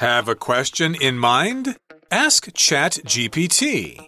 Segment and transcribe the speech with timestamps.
[0.00, 1.76] Have a question in mind?
[2.10, 4.00] Ask ChatGPT.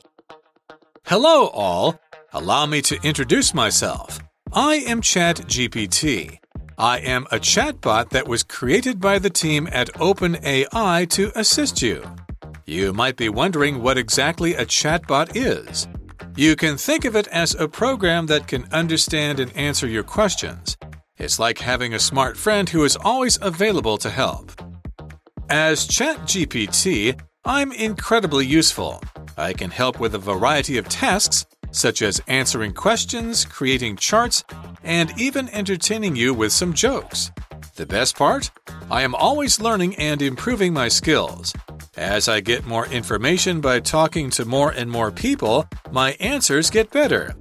[1.04, 2.00] Hello, all.
[2.33, 4.18] Allow me to introduce myself.
[4.55, 6.39] I am ChatGPT.
[6.78, 12.02] I am a chatbot that was created by the team at OpenAI to assist you.
[12.64, 15.88] You might be wondering what exactly a chatbot is.
[16.36, 20.74] You can think of it as a program that can understand and answer your questions.
[21.18, 24.52] It's like having a smart friend who is always available to help.
[25.55, 29.02] As ChatGPT, I'm incredibly useful.
[29.37, 34.45] I can help with a variety of tasks, such as answering questions, creating charts,
[34.83, 37.30] and even entertaining you with some jokes.
[37.77, 38.51] The best part?
[38.91, 41.52] I am always learning and improving my skills.
[41.98, 46.91] As I get more information by talking to more and more people, my answers get
[46.91, 47.34] better.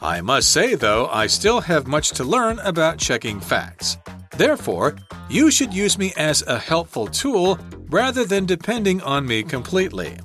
[0.00, 3.98] I must say, though, I still have much to learn about checking facts.
[4.40, 4.96] Therefore,
[5.28, 7.58] you should use me as a helpful tool
[7.90, 10.16] rather than depending on me completely.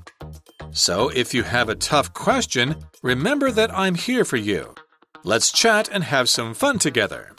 [0.71, 4.73] So, if you have a tough question, remember that I'm here for you.
[5.25, 7.33] Let's chat and have some fun together.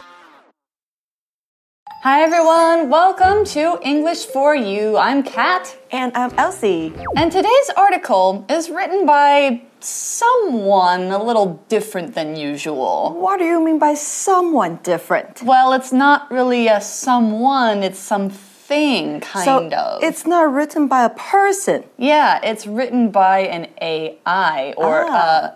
[2.03, 4.99] Hi everyone, welcome to English for You.
[4.99, 5.75] I'm Kat.
[5.91, 6.93] And I'm Elsie.
[7.17, 13.15] And today's article is written by someone a little different than usual.
[13.19, 15.43] What do you mean by someone different?
[15.43, 20.03] Well, it's not really a someone, it's something kind so of.
[20.03, 21.85] It's not written by a person.
[21.97, 25.15] Yeah, it's written by an AI or ah.
[25.15, 25.55] uh,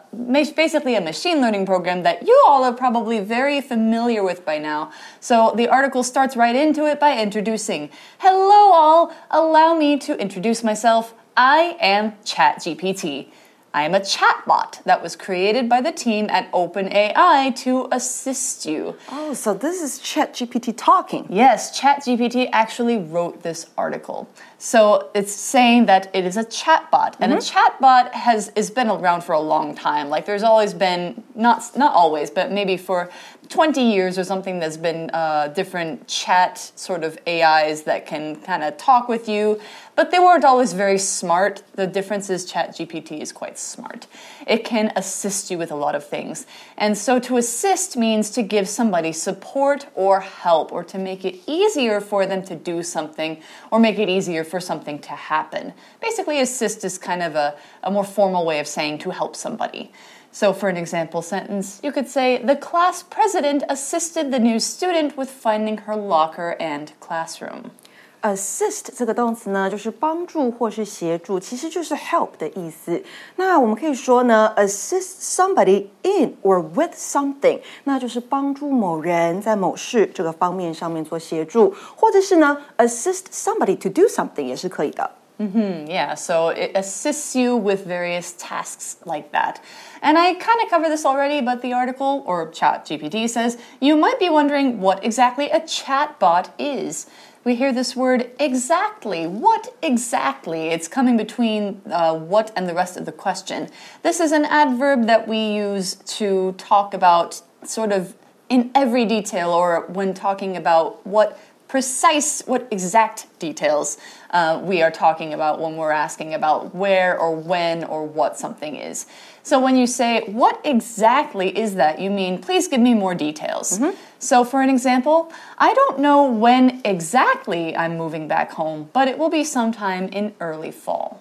[0.54, 4.92] basically a machine learning program that you all are probably very familiar with by now.
[5.18, 9.12] So the article starts right into it by introducing Hello, all.
[9.30, 11.14] Allow me to introduce myself.
[11.36, 13.30] I am ChatGPT.
[13.72, 18.96] I am a chatbot that was created by the team at OpenAI to assist you.
[19.08, 21.26] Oh, so this is ChatGPT talking.
[21.30, 24.28] Yes, ChatGPT actually wrote this article.
[24.62, 27.38] So it's saying that it is a chatbot, and mm -hmm.
[27.38, 27.56] a mm-hmm.
[27.56, 30.06] chatbot has is been around for a long time.
[30.14, 33.08] Like there's always been not not always, but maybe for
[33.50, 38.62] 20 years or something, there's been uh, different chat sort of AIs that can kind
[38.62, 39.60] of talk with you,
[39.96, 41.64] but they weren't always very smart.
[41.74, 44.06] The difference is ChatGPT is quite smart.
[44.46, 46.46] It can assist you with a lot of things.
[46.78, 51.40] And so to assist means to give somebody support or help or to make it
[51.48, 53.42] easier for them to do something
[53.72, 55.72] or make it easier for something to happen.
[56.00, 59.92] Basically, assist is kind of a, a more formal way of saying to help somebody.
[60.32, 65.16] So, for an example sentence, you could say, The class president assisted the new student
[65.16, 67.72] with finding her locker and classroom
[68.21, 73.03] Assist 这个动词呢，就是帮助或是协助，其实就是 help 的意思。
[73.35, 85.11] 那我们可以说呢，assist somebody in or with something，那就是帮助某人在某事这个方面上面做协助，或者是呢，assist somebody to do something 也是可以的。
[85.37, 89.57] Mm -hmm, yeah, so it assists you with various tasks like that.
[90.01, 94.17] And I kind of covered this already, but the article, or ChatGPT, says you might
[94.17, 97.05] be wondering what exactly a chatbot is.
[97.42, 99.26] We hear this word exactly.
[99.26, 100.68] What exactly?
[100.68, 103.70] It's coming between uh, what and the rest of the question.
[104.02, 108.14] This is an adverb that we use to talk about sort of
[108.50, 111.40] in every detail or when talking about what
[111.70, 113.96] precise, what exact details
[114.30, 118.74] uh, we are talking about when we're asking about where or when or what something
[118.74, 119.06] is.
[119.44, 122.00] So when you say, What exactly is that?
[122.00, 123.78] you mean, Please give me more details.
[123.78, 123.94] Mm -hmm.
[124.18, 125.18] So, for an example,
[125.58, 130.34] I don't know when exactly I'm moving back home, but it will be sometime in
[130.38, 131.20] early fall.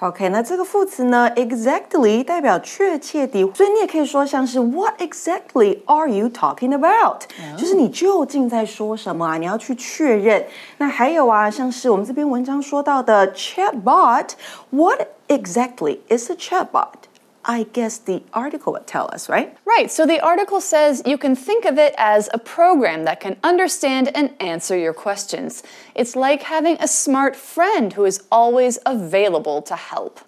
[0.00, 7.58] OK，那这个副词呢，exactly 代表确切的，所以你也可以说像是 What exactly are you talking about？、Oh.
[7.58, 9.38] 就是你究竟在说什么啊？
[9.38, 10.44] 你要去确认。
[10.78, 16.34] 那还有啊，像是我们这篇文章说到的 chatbot，What exactly is a
[17.43, 19.57] chatbot？I guess the article would tell us, right?
[19.65, 19.91] Right.
[19.91, 24.11] So the article says you can think of it as a program that can understand
[24.15, 25.63] and answer your questions.
[25.95, 30.21] It's like having a smart friend who is always available to help.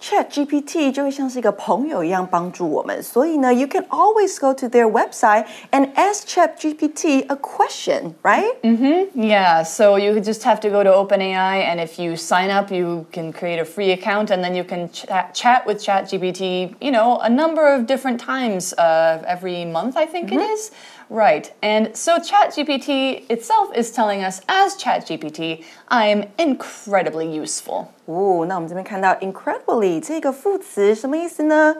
[0.00, 8.14] Chat GPT 就会像是一个朋友一样帮助我们，所以呢，you can always go to their website and ask Chat GPT a question,
[8.22, 8.60] right?
[8.62, 9.20] Mm-hmm.
[9.20, 9.64] Yeah.
[9.64, 13.32] So you just have to go to OpenAI, and if you sign up, you can
[13.32, 16.76] create a free account, and then you can ch chat with Chat GPT.
[16.80, 20.44] You know, a number of different times uh, every month, I think mm -hmm.
[20.44, 20.70] it is.
[21.10, 21.52] Right.
[21.60, 27.88] And so ChatGPT itself is telling us as ChatGPT, I am incredibly useful.
[28.06, 31.76] 哦，那我们这边看到 incredibly 这个副词什么意思呢？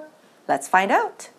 [0.46, 1.30] Let's find out.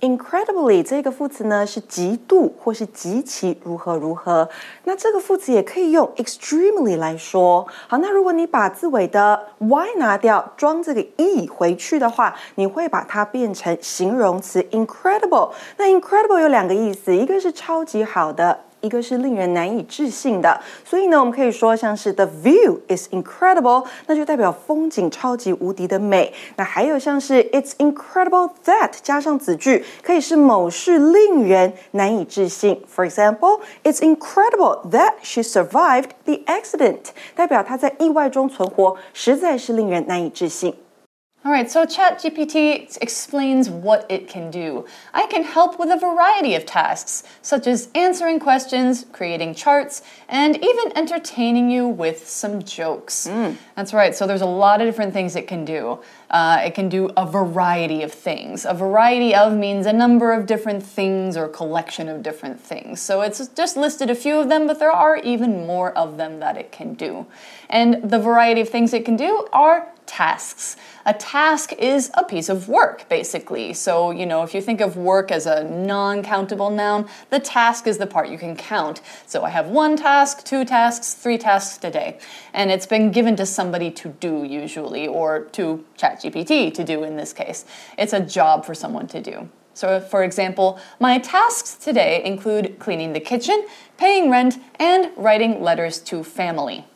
[0.00, 4.46] Incredibly 这个副词呢是极度或是极其如何如何，
[4.84, 7.66] 那这个副词也可以用 extremely 来说。
[7.88, 15.52] 好，那如果你把字尾的 y 拿掉，装这个 e 回去的话，你会把它变成形容词 incredible。
[15.78, 18.65] 那 incredible 有两个意思，一个是超级好的。
[18.80, 26.32] 一个是令人难以置信的，所以呢，我们可以说像是 the view is incredible，那就代表风景超级无敌的美。
[26.56, 32.80] 那还有像是 it's incredible that 加上子句，可以是某事令人难以置信。
[32.94, 40.74] For example, it's incredible that she survived the accident，代表她在意外中存活，实在是令人难以置信。
[41.46, 44.84] All right, so ChatGPT explains what it can do.
[45.14, 50.56] I can help with a variety of tasks, such as answering questions, creating charts, and
[50.56, 53.28] even entertaining you with some jokes.
[53.28, 53.58] Mm.
[53.76, 56.00] That's right, so there's a lot of different things it can do.
[56.30, 58.64] Uh, it can do a variety of things.
[58.64, 63.00] A variety of means a number of different things or collection of different things.
[63.00, 66.40] So it's just listed a few of them, but there are even more of them
[66.40, 67.24] that it can do.
[67.70, 70.76] And the variety of things it can do are tasks.
[71.04, 73.72] A task is a piece of work, basically.
[73.72, 77.86] So, you know, if you think of work as a non countable noun, the task
[77.86, 79.00] is the part you can count.
[79.26, 82.18] So I have one task, two tasks, three tasks today.
[82.52, 87.16] And it's been given to somebody to do, usually, or to ChatGPT to do in
[87.16, 87.64] this case.
[87.98, 89.48] It's a job for someone to do.
[89.74, 93.66] So, for example, my tasks today include cleaning the kitchen,
[93.98, 96.86] paying rent, and writing letters to family.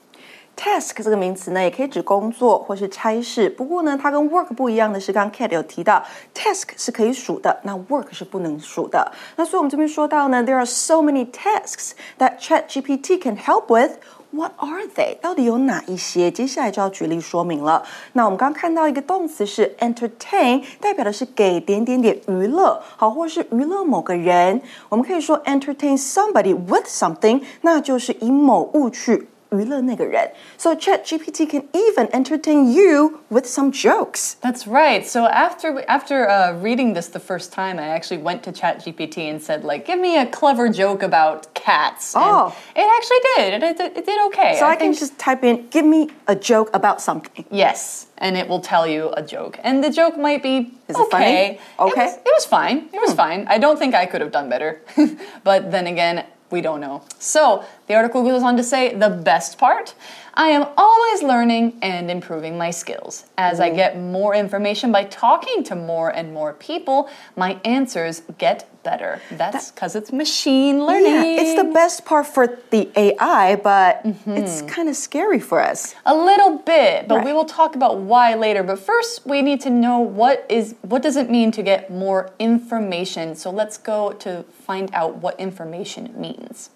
[0.61, 3.49] Task 这个名词呢，也可以指工作或是差事。
[3.49, 6.05] 不过呢，它跟 work 不一样的是，刚刚 Cat 有提到
[6.35, 9.11] ，task 是可以数的，那 work 是不能数的。
[9.37, 13.93] 那所以我们这边说到呢，there are so many tasks that Chat GPT can help with。
[14.33, 15.17] What are they？
[15.21, 16.31] 到底有哪一些？
[16.31, 17.83] 接下来就要举例说明了。
[18.13, 24.63] 那我们刚看到一个动词是 entertain，代表的是给点点点娱乐，好，或是娱乐某个人。
[24.89, 30.32] 我们可以说 entertain somebody with something，那就是以某物去娱乐那个人。
[30.58, 34.36] So ChatGPT can even entertain you with some jokes.
[34.42, 35.06] That's right.
[35.06, 39.42] So after after uh, reading this the first time, I actually went to ChatGPT and
[39.42, 42.14] said, like, give me a clever joke about cats.
[42.16, 43.64] Oh, and it actually did.
[43.64, 44.58] It, it, it did okay.
[44.60, 47.46] So I, I can just type in, give me a joke about something.
[47.52, 49.60] Yes and it will tell you a joke.
[49.64, 51.04] And the joke might be Is okay.
[51.04, 51.92] it funny?
[51.92, 52.02] Okay.
[52.02, 52.78] It was, it was fine.
[52.94, 53.18] It was hmm.
[53.18, 53.48] fine.
[53.48, 54.82] I don't think I could have done better.
[55.44, 57.04] but then again, we don't know.
[57.20, 59.97] So the article goes on to say the best part
[60.35, 63.25] I am always learning and improving my skills.
[63.37, 68.69] As I get more information by talking to more and more people, my answers get
[68.85, 69.21] better.
[69.33, 71.13] That's because it's machine learning.
[71.13, 74.39] Yeah, it's the best part for the AI, but mm -hmm.
[74.39, 75.95] it's kind of scary for us.
[76.05, 77.27] A little bit, but right.
[77.27, 78.63] we will talk about why later.
[78.65, 82.31] But first, we need to know what is what does it mean to get more
[82.39, 83.35] information.
[83.37, 84.31] So let's go to
[84.67, 86.71] find out what information means.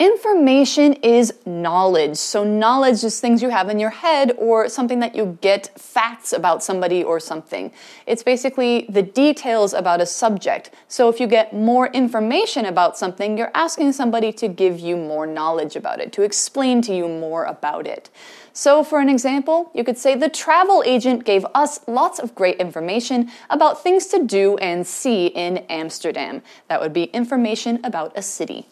[0.00, 2.16] Information is knowledge.
[2.18, 6.32] So, knowledge is things you have in your head or something that you get facts
[6.32, 7.72] about somebody or something.
[8.06, 10.70] It's basically the details about a subject.
[10.86, 15.26] So, if you get more information about something, you're asking somebody to give you more
[15.26, 18.08] knowledge about it, to explain to you more about it.
[18.52, 22.58] So, for an example, you could say the travel agent gave us lots of great
[22.58, 26.42] information about things to do and see in Amsterdam.
[26.68, 28.68] That would be information about a city.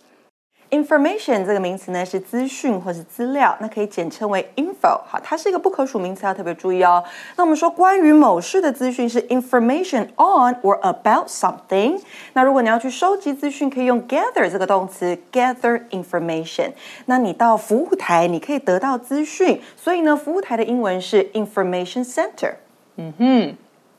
[0.76, 5.00] Information 这个名词呢是资讯或是资料，那可以简称为 info。
[5.06, 7.02] 好，它是一个不可数名词，要特别注意哦。
[7.37, 11.99] 那我们说关于某事的资讯是 information on or about something。
[12.35, 16.73] 那如果你要去收集资讯，可以用 gather 这个动词 gather information。
[17.06, 22.52] 那你到服务台，你可以得到资讯，所以呢，服务台的英文是 information center。
[22.97, 23.56] 嗯哼。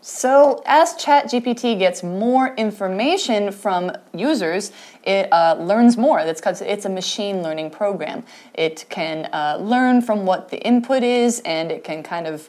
[0.09, 4.71] So, as ChatGPT gets more information from users,
[5.03, 6.23] it uh, learns more.
[6.23, 8.23] That's because it's a machine learning program.
[8.53, 12.47] It can uh, learn from what the input is and it can kind of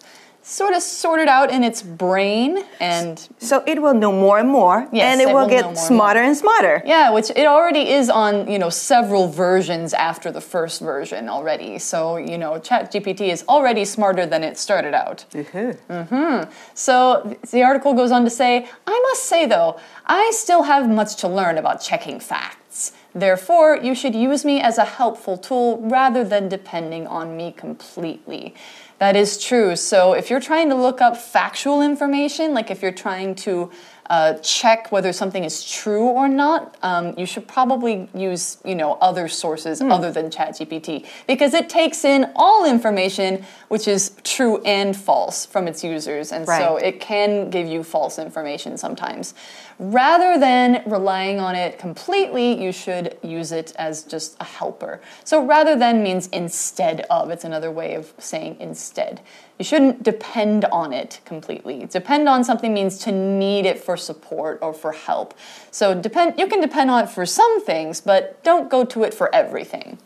[0.48, 4.88] sort of sorted out in its brain and so it will know more and more
[4.92, 7.90] yes, and it, it will, will, get smarter and, and, smarter yeah which it already
[7.90, 12.90] is on you know several versions after the first version already so you know chat
[12.90, 15.92] gpt is already smarter than it started out mm-hmm.
[15.92, 16.50] Mm-hmm.
[16.72, 21.16] so the article goes on to say i must say though i still have much
[21.16, 26.22] to learn about checking facts Therefore, you should use me as a helpful tool rather
[26.22, 28.54] than depending on me completely.
[28.98, 29.76] That is true.
[29.76, 33.70] So, if you're trying to look up factual information, like if you're trying to
[34.08, 38.94] uh, check whether something is true or not, um, you should probably use you know
[39.00, 44.96] other sources other than ChatGPT because it takes in all information which is true and
[44.96, 49.34] false from its users, and so it can give you false information sometimes.
[49.78, 55.00] Rather than relying on it completely, you should use it as just a helper.
[55.22, 57.30] So rather than means instead of.
[57.30, 59.20] It's another way of saying instead
[59.59, 61.87] You shouldn't depend on it completely.
[61.87, 65.33] Depend on something means to need it for support or for help.
[65.71, 69.13] So depend you can depend on it for some things, but don't go to it
[69.13, 69.97] for everything.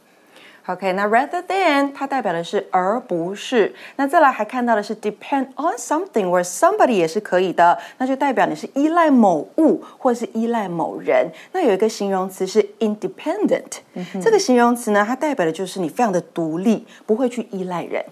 [0.68, 3.74] OK，那 rather than 它代表的是而不是。
[3.96, 11.32] 那再来还看到的是 depend on something where somebody 也是可以的，那就代表你是依赖某物或是依赖某人。
[11.54, 13.80] 那有一个形容词是 independent，、
[14.22, 18.04] 这个形容词呢，它代表的就是你非常的独立，不会去依赖人。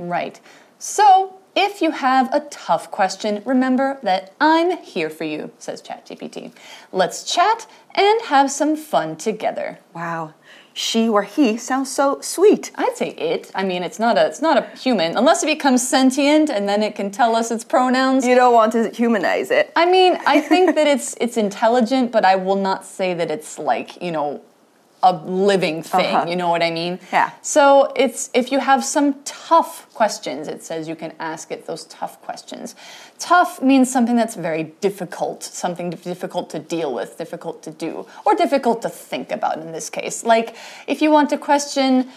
[0.00, 0.36] Right.
[0.85, 6.51] So, if you have a tough question, remember that I'm here for you, says ChatGPT.
[6.91, 9.79] Let's chat and have some fun together.
[9.93, 10.33] Wow,
[10.73, 12.73] she or he sounds so sweet.
[12.75, 13.49] I'd say it.
[13.55, 16.83] I mean, it's not a it's not a human unless it becomes sentient and then
[16.83, 18.27] it can tell us its pronouns.
[18.27, 19.71] You don't want to humanize it.
[19.77, 23.57] I mean, I think that it's it's intelligent, but I will not say that it's
[23.57, 24.41] like, you know,
[25.03, 26.29] a living thing, Uh-huh.
[26.29, 26.97] you know what I mean?
[27.11, 27.29] Yeah.
[27.41, 31.83] So it's if you have some tough questions, it says you can ask it those
[31.85, 32.73] tough questions.
[33.19, 38.33] Tough means something that's very difficult, something difficult to deal with, difficult to do, or
[38.35, 40.23] difficult to think about in this case.
[40.23, 40.55] Like
[40.87, 42.09] if you want to question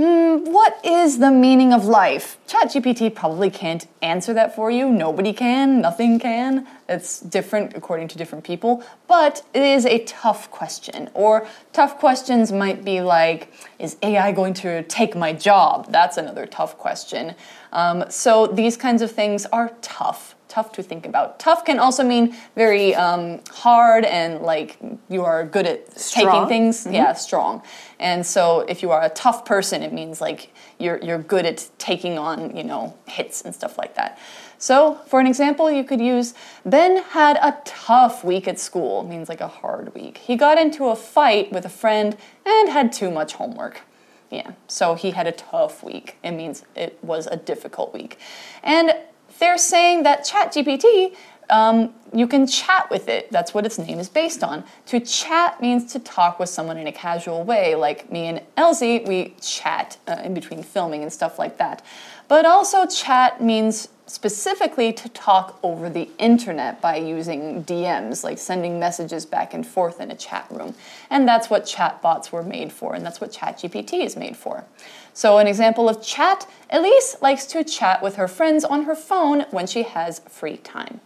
[0.00, 2.38] Hmm, what is the meaning of life?
[2.48, 4.88] ChatGPT probably can't answer that for you.
[4.88, 6.66] Nobody can, nothing can.
[6.88, 11.10] It's different according to different people, but it is a tough question.
[11.12, 15.92] Or tough questions might be like, is AI going to take my job?
[15.92, 17.34] That's another tough question.
[17.70, 21.38] Um, so these kinds of things are tough tough to think about.
[21.38, 24.76] Tough can also mean very um, hard and like
[25.08, 26.48] you are good at taking Strong.
[26.48, 26.86] things.
[26.90, 27.62] Yeah, strong.
[27.98, 31.68] And so if you are a tough person, it means like you're you're good at
[31.78, 34.18] taking on you know hits and stuff like that.
[34.58, 36.34] So for an example, you could use
[36.66, 39.04] Ben had a tough week at school.
[39.04, 40.18] Means like a hard week.
[40.18, 43.82] He got into a fight with a friend and had too much homework.
[44.30, 46.16] Yeah, so he had a tough week.
[46.22, 48.16] It means it was a difficult week.
[48.62, 48.94] And
[49.40, 51.16] they're saying that ChatGPT,
[51.50, 53.30] um, you can chat with it.
[53.30, 54.64] That's what its name is based on.
[54.86, 59.00] To chat means to talk with someone in a casual way, like me and Elsie,
[59.00, 61.84] we chat uh, in between filming and stuff like that.
[62.28, 68.80] But also, chat means specifically to talk over the internet by using DMs, like sending
[68.80, 70.74] messages back and forth in a chat room.
[71.10, 74.64] And that's what chatbots were made for, and that's what ChatGPT is made for.
[75.12, 79.42] So, an example of chat Elise likes to chat with her friends on her phone
[79.50, 81.00] when she has free time.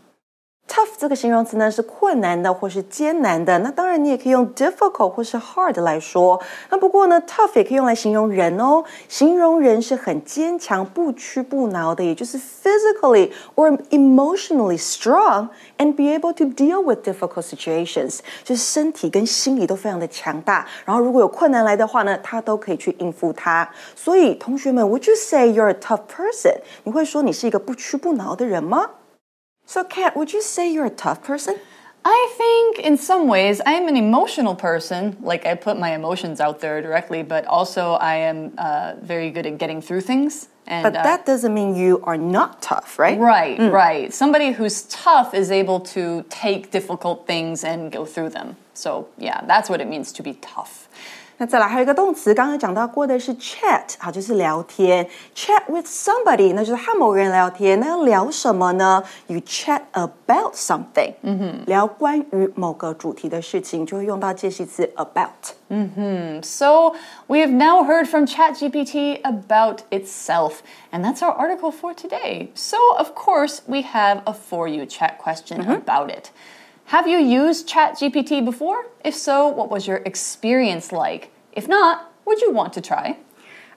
[0.67, 6.41] Tough 这个形容词呢是困难的或是艰难的，那当然你也可以用 difficult 或是 hard 来说。
[6.71, 20.67] 那不过呢，tough 也可以用来形容人哦，形容人是很坚强、不屈不挠的，也就是 physically or emotionally strong and be able to deal with difficult situations，就是身体跟心理都非常的强大。
[20.87, 23.71] 然后如果有困难来的话呢，他都可以去应付它。
[23.95, 26.57] 所以同学们，Would you say you're a tough person？
[26.85, 28.91] 你会说你是一个不屈不挠的人吗
[29.67, 31.57] ？So, Kat, would you say you're a tough person?
[32.07, 35.17] I think in some ways I am an emotional person.
[35.23, 39.47] Like I put my emotions out there directly, but also I am uh, very good
[39.47, 40.49] at getting through things.
[40.67, 43.19] And, But uh, that doesn't mean you are not tough, right?
[43.19, 44.13] Right, right.
[44.13, 48.57] Somebody who's tough is able to take difficult things and go through them.
[48.75, 50.89] So, yeah, that's what it means to be tough.
[51.42, 55.08] 那再来还有一个动词，刚刚讲到过的是 chat，好，就是聊天。
[55.34, 57.80] Chat with somebody，那就是和某人聊天。
[57.80, 59.02] 那要聊什么呢？
[59.28, 65.54] You chat about something，嗯哼，聊关于某个主题的事情，就会用到介系词 about。
[66.44, 66.96] So,
[67.28, 70.56] we have now heard from ChatGPT about itself,
[70.92, 72.50] and that's our article for today.
[72.54, 76.32] So, of course, we have a for you chat question about it.
[76.87, 78.87] Have you used ChatGPT before?
[79.05, 81.31] If so, what was your experience like?
[81.53, 83.19] If not, would you want to try?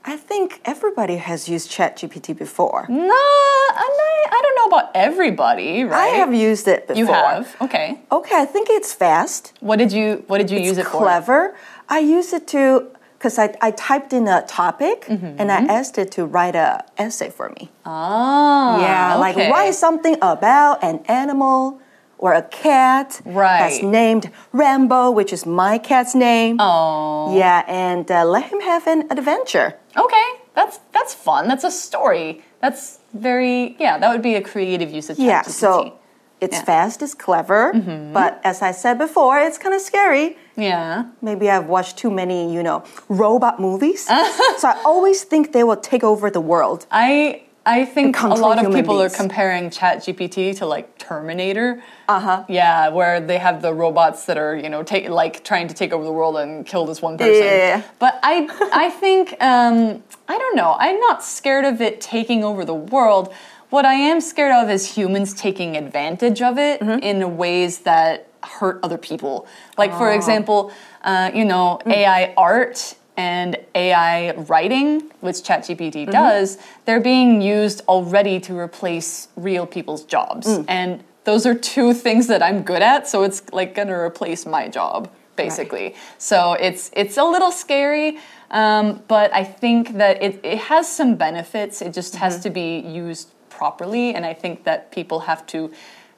[0.06, 2.86] I think everybody has used ChatGPT before.
[2.90, 6.00] No, I, I don't know about everybody, right?
[6.00, 6.98] I have used it before.
[6.98, 7.56] You have.
[7.62, 8.00] Okay.
[8.12, 9.54] Okay, I think it's fast.
[9.60, 11.02] What did you What did you use it for?
[11.02, 11.56] clever.
[11.90, 12.88] I use it to
[13.18, 16.86] because I, I typed in a topic Mm-hmm, and I asked it to write a
[16.98, 17.72] essay for me.
[17.86, 18.80] Ah.
[18.80, 21.82] yeah, like write something about an animal
[22.20, 23.60] or a cat Right.
[23.60, 26.58] that's named Rambo, which is my cat's name.
[26.60, 27.36] Oh.
[27.38, 29.76] Yeah, and uh, let him have an adventure.
[29.96, 31.48] Okay, that's that's fun.
[31.48, 32.42] That's a story.
[32.62, 33.98] That's very yeah.
[34.00, 35.28] That would be a creative use of ChatGPT.
[35.28, 36.00] Yeah, so
[36.40, 36.66] it's Yeah.
[36.66, 37.74] Fast, it's clever,
[38.14, 40.38] but as I said before, it's kind of scary.
[40.56, 41.06] yeah.
[41.22, 44.06] Maybe I've watched too many, you know, robot movies.
[44.62, 46.86] so I always think they will take over the world.
[46.92, 49.14] I I think a lot of people beings.
[49.14, 51.84] are comparing ChatGPT to like Terminator.
[52.08, 52.46] Uh huh.
[52.48, 55.92] Yeah, where they have the robots that are you know take like trying to take
[55.92, 57.44] over the world and kill this one person.
[57.44, 57.82] Yeah.
[58.00, 58.36] But I
[58.74, 60.76] I think um, I don't know.
[60.80, 63.34] I'm not scared of it taking over the world.
[63.70, 67.00] What I am scared of is humans taking advantage of it Mm-hmm.
[67.04, 69.46] in ways that hurt other people.
[69.78, 69.98] Like Oh.
[69.98, 70.72] for example,
[71.04, 71.92] uh, you know Mm.
[71.92, 76.12] AI art and AI writing, which ChatGPT Mm-hmm.
[76.12, 80.48] does, they're being used already to replace real people's jobs.
[80.48, 80.66] Mm.
[80.68, 84.68] And those are two things that I'm good at, so it's like gonna replace my
[84.70, 85.96] job, basically.
[86.18, 88.20] So it's it's a little scary,
[88.52, 91.82] um, but I think that it, it has some benefits.
[91.82, 92.24] It just Mm-hmm.
[92.24, 95.72] has to be used properly, and I think that people have to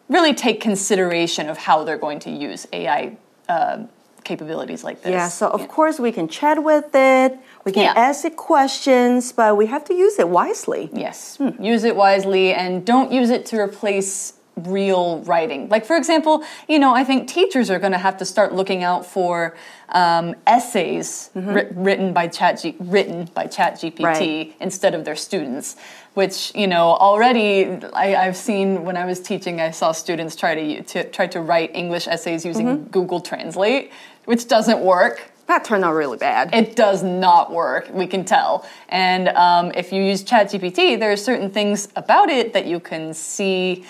[0.09, 3.77] really take consideration of how they're going to use AI uh,
[4.23, 5.11] capabilities like this.
[5.11, 7.93] Yeah, so of course we can chat with it, we can Yeah.
[7.95, 10.89] ask it questions, but we have to use it wisely.
[10.93, 11.37] Yes.
[11.37, 11.61] Hmm.
[11.63, 14.33] Use it wisely and don't use it to replace
[14.67, 15.69] real writing.
[15.69, 18.83] Like, for example, you know, I think teachers are going to have to start looking
[18.83, 19.55] out for
[19.89, 24.55] um, essays writ- written by Chat written by ChatGPT Right.
[24.59, 25.75] instead of their students.
[26.15, 30.55] Which you know already I, I've seen when I was teaching, I saw students try
[30.55, 33.91] to, to try to write English essays using Google Translate,
[34.25, 35.31] which doesn't work.
[35.47, 36.53] That turned out really bad.
[36.53, 38.67] It does not work, we can tell.
[38.89, 43.13] And um, if you use ChatGPT, there are certain things about it that you can
[43.15, 43.83] see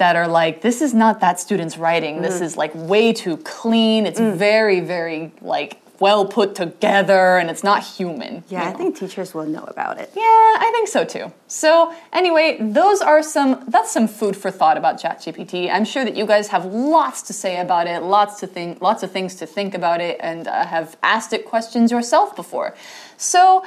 [0.00, 2.16] that are like, this is not that student's writing.
[2.16, 2.22] Mm.
[2.22, 4.06] This is like way too clean.
[4.06, 8.42] It's very, very like well put together and it's not human.
[8.48, 8.78] yeah, I know?
[8.78, 10.10] think teachers will know about it.
[10.16, 11.30] Yeah, I think so too.
[11.48, 15.70] So anyway, those are some that's some food for thought about ChatGPT.
[15.70, 19.02] I'm sure that you guys have lots to say about it, lots to think, lots
[19.02, 22.74] of things to think about it, and uh, have asked it questions yourself before.
[23.18, 23.62] So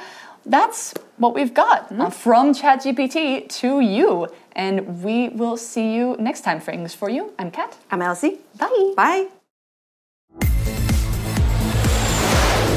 [0.46, 6.42] that's what we've got uh, from ChatGPT to you, and we will see you next
[6.42, 7.32] time for English for You.
[7.38, 7.76] I'm Kat.
[7.90, 8.38] I'm Elsie.
[8.58, 8.94] Bye.
[8.96, 9.28] Bye.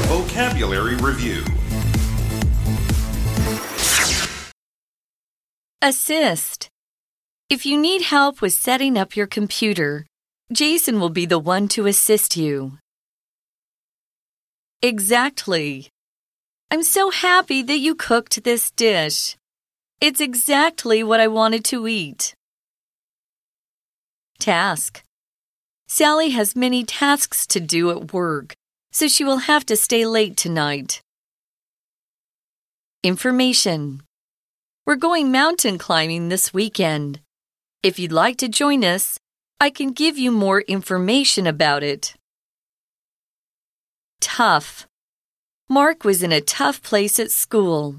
[0.08, 1.44] Vocabulary Review
[5.80, 6.70] Assist.
[7.48, 10.06] If you need help with setting up your computer,
[10.52, 12.78] Jason will be the one to assist you.
[14.82, 15.88] Exactly.
[16.70, 19.36] I'm so happy that you cooked this dish.
[20.00, 22.34] It's exactly what I wanted to eat.
[24.38, 25.02] Task.
[25.88, 28.54] Sally has many tasks to do at work,
[28.92, 31.00] so she will have to stay late tonight.
[33.02, 34.02] Information.
[34.86, 37.20] We're going mountain climbing this weekend.
[37.82, 39.18] If you'd like to join us,
[39.60, 42.14] I can give you more information about it.
[44.20, 44.86] Tough.
[45.68, 47.96] Mark was in a tough place at school.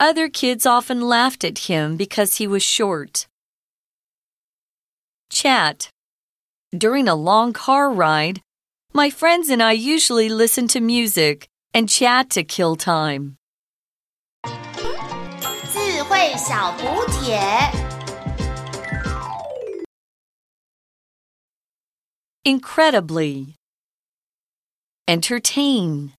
[0.00, 3.26] Other kids often laughed at him because he was short.
[5.30, 5.90] Chat.
[6.76, 8.40] During a long car ride,
[8.92, 13.36] my friends and I usually listen to music and chat to kill time.
[15.72, 17.38] 智慧小补帖。
[22.44, 23.56] Incredibly.
[25.06, 26.12] Entertain.